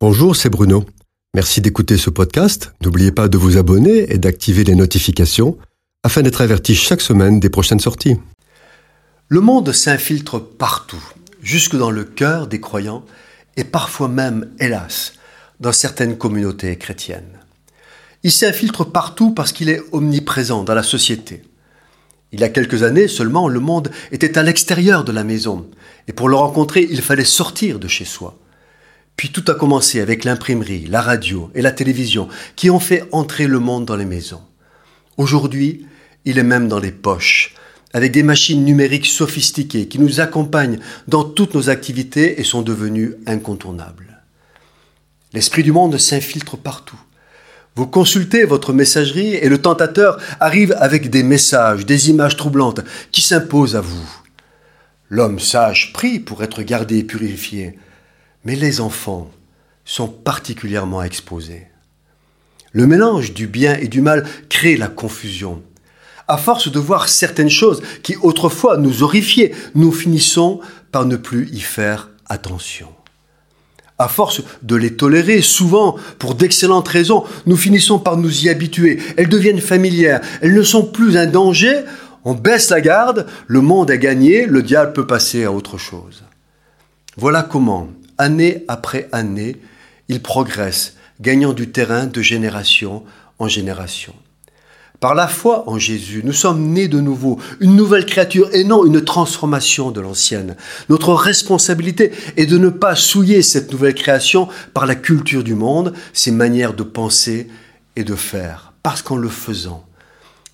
[0.00, 0.84] Bonjour, c'est Bruno.
[1.34, 2.72] Merci d'écouter ce podcast.
[2.84, 5.58] N'oubliez pas de vous abonner et d'activer les notifications
[6.04, 8.16] afin d'être averti chaque semaine des prochaines sorties.
[9.26, 11.02] Le monde s'infiltre partout,
[11.42, 13.04] jusque dans le cœur des croyants
[13.56, 15.14] et parfois même, hélas,
[15.58, 17.40] dans certaines communautés chrétiennes.
[18.22, 21.42] Il s'infiltre partout parce qu'il est omniprésent dans la société.
[22.30, 25.68] Il y a quelques années seulement, le monde était à l'extérieur de la maison,
[26.06, 28.38] et pour le rencontrer, il fallait sortir de chez soi.
[29.18, 33.48] Puis tout a commencé avec l'imprimerie, la radio et la télévision qui ont fait entrer
[33.48, 34.42] le monde dans les maisons.
[35.16, 35.84] Aujourd'hui,
[36.24, 37.52] il est même dans les poches,
[37.92, 40.78] avec des machines numériques sophistiquées qui nous accompagnent
[41.08, 44.22] dans toutes nos activités et sont devenues incontournables.
[45.32, 47.00] L'esprit du monde s'infiltre partout.
[47.74, 53.22] Vous consultez votre messagerie et le tentateur arrive avec des messages, des images troublantes qui
[53.22, 54.08] s'imposent à vous.
[55.08, 57.80] L'homme sage prie pour être gardé et purifié.
[58.48, 59.30] Mais les enfants
[59.84, 61.66] sont particulièrement exposés.
[62.72, 65.62] Le mélange du bien et du mal crée la confusion.
[66.28, 70.60] À force de voir certaines choses qui autrefois nous horrifiaient, nous finissons
[70.92, 72.88] par ne plus y faire attention.
[73.98, 78.98] À force de les tolérer, souvent pour d'excellentes raisons, nous finissons par nous y habituer.
[79.18, 81.82] Elles deviennent familières, elles ne sont plus un danger,
[82.24, 86.22] on baisse la garde, le monde est gagné, le diable peut passer à autre chose.
[87.18, 87.88] Voilà comment
[88.18, 89.56] année après année,
[90.08, 93.04] il progresse, gagnant du terrain de génération
[93.38, 94.14] en génération.
[95.00, 98.84] Par la foi en Jésus, nous sommes nés de nouveau, une nouvelle créature et non
[98.84, 100.56] une transformation de l'ancienne.
[100.88, 105.92] Notre responsabilité est de ne pas souiller cette nouvelle création par la culture du monde,
[106.12, 107.46] ses manières de penser
[107.94, 109.84] et de faire, parce qu'en le faisant,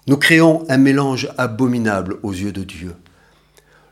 [0.06, 2.92] nous créons un mélange abominable aux yeux de Dieu.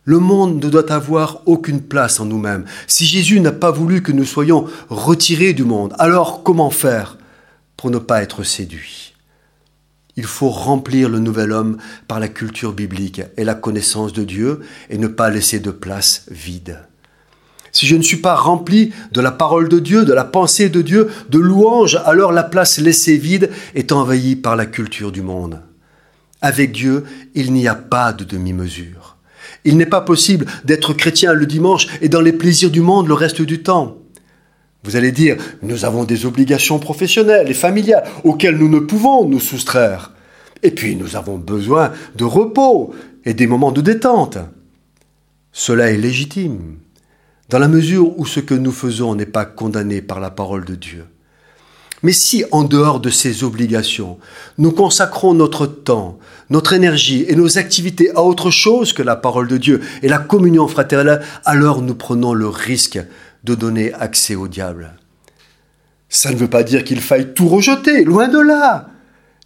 [0.04, 2.64] Le monde ne doit avoir aucune place en nous-mêmes.
[2.88, 7.18] Si Jésus n'a pas voulu que nous soyons retirés du monde, alors comment faire
[7.76, 9.14] pour ne pas être séduits?
[10.16, 11.78] Il faut remplir le nouvel homme
[12.08, 14.60] par la culture biblique et la connaissance de Dieu
[14.90, 16.80] et ne pas laisser de place vide.
[17.70, 20.82] Si je ne suis pas rempli de la parole de Dieu, de la pensée de
[20.82, 25.62] Dieu, de louange, alors la place laissée vide est envahie par la culture du monde.
[26.42, 29.01] Avec Dieu, il n'y a pas de demi-mesure.
[29.64, 33.14] Il n'est pas possible d'être chrétien le dimanche et dans les plaisirs du monde le
[33.14, 33.98] reste du temps.
[34.84, 39.40] Vous allez dire, nous avons des obligations professionnelles et familiales auxquelles nous ne pouvons nous
[39.40, 40.12] soustraire.
[40.64, 42.92] Et puis nous avons besoin de repos
[43.24, 44.38] et des moments de détente.
[45.52, 46.78] Cela est légitime,
[47.48, 50.74] dans la mesure où ce que nous faisons n'est pas condamné par la parole de
[50.74, 51.04] Dieu.
[52.02, 54.18] Mais si, en dehors de ces obligations,
[54.58, 56.18] nous consacrons notre temps,
[56.50, 60.18] notre énergie et nos activités à autre chose que la parole de Dieu et la
[60.18, 63.00] communion fraternelle, alors nous prenons le risque
[63.44, 64.94] de donner accès au diable.
[66.08, 68.88] Ça ne veut pas dire qu'il faille tout rejeter, loin de là.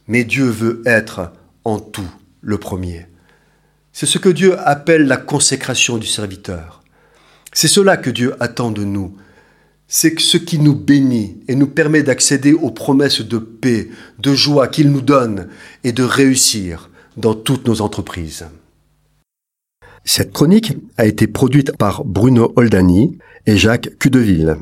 [0.08, 1.32] Mais Dieu veut être
[1.64, 3.06] en tout le premier.
[3.92, 6.82] C'est ce que Dieu appelle la consécration du serviteur.
[7.52, 9.16] C'est cela que Dieu attend de nous,
[9.88, 13.88] c'est ce qui nous bénit et nous permet d'accéder aux promesses de paix,
[14.18, 15.48] de joie qu'il nous donne
[15.84, 18.46] et de réussir dans toutes nos entreprises.
[20.04, 24.56] Cette chronique a été produite par Bruno Oldani et Jacques Cudeville.